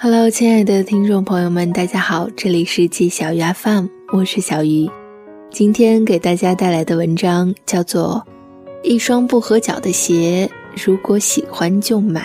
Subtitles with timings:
[0.00, 4.88] Hello，亲爱的听众朋友们，大家好，这里是季小鱼 FM，我是小鱼。
[5.50, 8.24] 今天给大家带来的文章叫做
[8.84, 12.22] 《一双不合脚的鞋，如果喜欢就买》。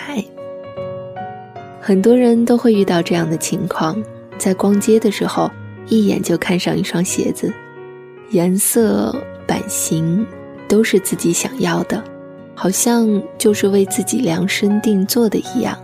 [1.80, 4.00] 很多人都会遇到这样的情况，
[4.38, 5.50] 在逛街的时候，
[5.88, 7.52] 一眼就看上一双鞋子，
[8.30, 9.12] 颜色、
[9.48, 10.24] 版型
[10.68, 12.00] 都是自己想要的，
[12.54, 15.76] 好像就是为自己量身定做的一样。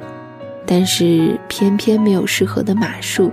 [0.66, 3.30] 但是偏偏没有适合的码数，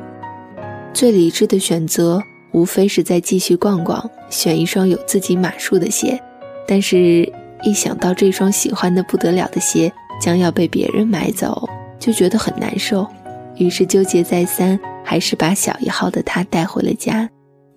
[0.93, 2.19] 最理智的选择
[2.51, 6.19] 无非是再继续逛逛，选一双有自己码数的鞋。
[6.67, 7.31] 但是，
[7.63, 13.07] 一想到这双喜欢的不得了的鞋将要被别人买走，就觉得很难受。
[13.55, 17.29] 于是纠结再三，还是把小一号的它带回了家。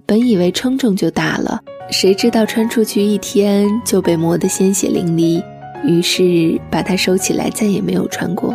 [0.06, 1.60] 本以为称称就大了，
[1.90, 5.42] 谁知道穿出去一天就被磨得鲜血淋漓，
[5.84, 8.54] 于是把它收起来，再也没有穿过。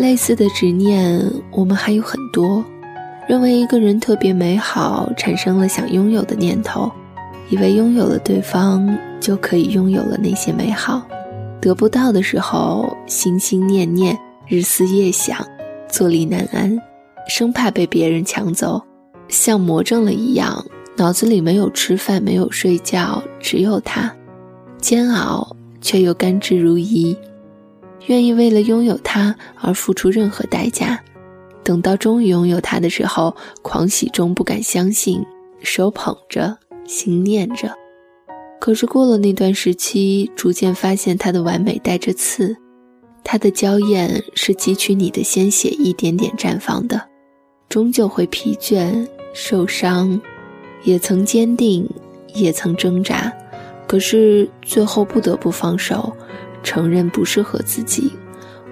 [0.00, 2.64] 类似的执念，我们还有很多。
[3.28, 6.90] 认为一个人特别美好，产生了想拥有的念头，
[7.50, 11.06] 以为拥有了对方就可以拥有了那些美好。
[11.60, 15.36] 得不到的时候，心心念念，日思夜想，
[15.86, 16.80] 坐立难安，
[17.28, 18.82] 生怕被别人抢走，
[19.28, 20.64] 像魔怔了一样，
[20.96, 24.10] 脑子里没有吃饭，没有睡觉，只有他，
[24.80, 27.14] 煎熬却又甘之如饴。
[28.06, 31.00] 愿意为了拥有它而付出任何代价，
[31.62, 35.24] 等到终于拥有它的时候，狂喜中不敢相信，
[35.62, 36.56] 手捧着，
[36.86, 37.72] 心念着。
[38.58, 42.56] 可是过了那段时期，逐渐发现它的完美带着刺，
[43.22, 47.00] 它的娇艳是汲取你的鲜血一点点绽放的，
[47.68, 50.20] 终究会疲倦、受伤，
[50.84, 51.88] 也曾坚定，
[52.34, 53.32] 也曾挣扎，
[53.86, 56.14] 可是最后不得不放手。
[56.62, 58.12] 承认不适合自己，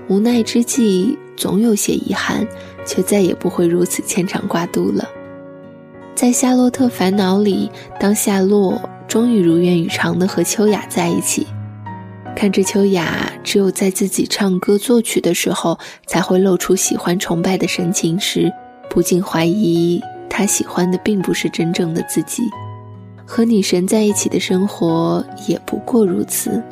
[0.08, 2.46] 无奈之际总有些遗憾，
[2.86, 5.08] 却再也不会如此牵肠挂肚了。
[6.14, 11.46] 在《夏洛特烦恼》里，当夏洛终于如愿以偿的和秋雅在一起，
[12.34, 18.52] 看着秋雅只有在自己唱歌作曲的时候才会露出喜欢崇拜的神情时，
[18.90, 22.42] 不禁怀疑他喜欢的并不是真正的自己。
[23.24, 26.62] 和女神在一起的生活也不过如此。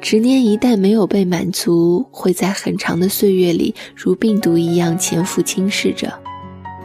[0.00, 6.12] 执念一旦没有被满足，会在很长的岁月里如病毒一样潜伏侵蚀着。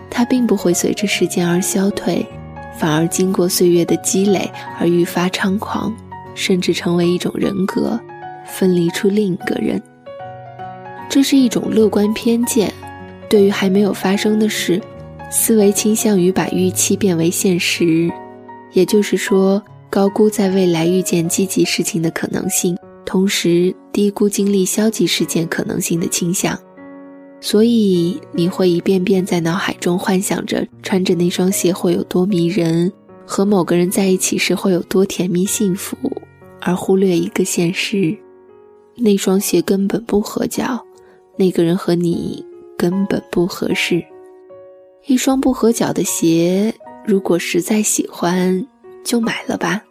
[0.10, 2.26] 它并不会随着时间而消退，
[2.78, 4.50] 反而经过岁月的积累
[4.80, 5.94] 而愈发猖狂，
[6.34, 8.00] 甚至成为一种人格，
[8.46, 9.82] 分离出另一个人。
[11.10, 12.72] 这是一种乐观偏见，
[13.30, 14.82] 对于还没有发生的事，
[15.32, 18.12] 思维倾向于把预期变为现实，
[18.74, 22.78] 也就是说，高估在未来遇见积极事情的可能性。
[23.16, 26.60] 同时低估经历消极事件可能性的倾向，
[27.40, 32.92] 所以你会一遍遍在脑海中幻想着穿着那双鞋会有多迷人，
[33.26, 35.96] 和某个人在一起时会有多甜蜜幸福，
[36.60, 38.14] 而忽略一个现实：
[38.98, 40.86] 那双鞋根本不合脚，
[41.38, 42.46] 那个人和你
[42.78, 44.04] 根本不合适。
[45.06, 46.74] 一双不合脚的鞋，
[47.06, 48.68] 如果实在喜欢，
[49.06, 49.82] 就买了吧。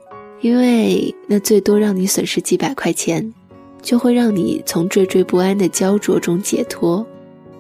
[0.41, 3.33] 因为那最多让你损失几百块钱，
[3.81, 7.05] 就会让你从惴惴不安的焦灼中解脱。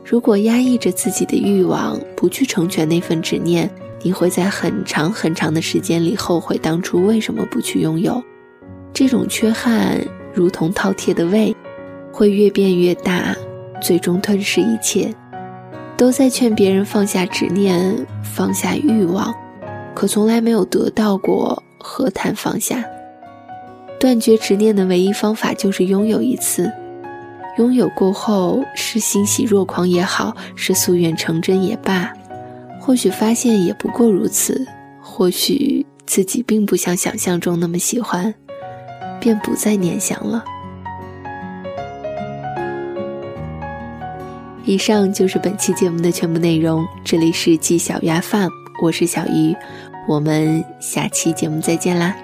[0.04, 3.70] 如果压抑着自己的欲望，不去成全那份执念，
[4.02, 8.22] 你会在很长很长的时间里后悔当初为什么不去拥有。
[8.92, 9.98] 这种缺憾
[10.34, 11.56] 如同饕餮的胃，
[12.12, 13.34] 会越变越大，
[13.80, 15.12] 最终吞噬一切。
[15.96, 19.34] 都在劝别人放下执念，放下欲望，
[19.94, 21.63] 可从来没有得到过。
[21.86, 22.82] 何谈放下？
[24.00, 26.72] 断绝执念的唯一方法就是拥有一次。
[27.58, 32.10] 拥有过后，是欣喜若狂也好，是夙愿成真也罢，
[32.80, 34.66] 或许发现也不过如此。
[35.00, 38.34] 或许自己并不像想象中那么喜欢，
[39.20, 40.42] 便不再念想了。
[44.64, 46.84] 以上就是本期节目的全部内容。
[47.04, 48.48] 这里是季小鸭饭
[48.82, 49.54] 我是小鱼。
[50.06, 52.14] 我们下期节目再见啦！